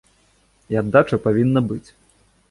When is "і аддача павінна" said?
0.75-1.63